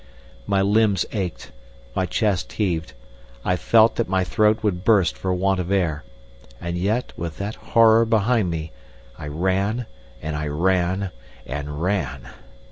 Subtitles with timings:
[0.47, 1.51] My limbs ached,
[1.95, 2.93] my chest heaved,
[3.45, 6.03] I felt that my throat would burst for want of air,
[6.59, 8.71] and yet with that horror behind me
[9.19, 9.85] I ran
[10.19, 11.11] and I ran
[11.45, 12.29] and ran.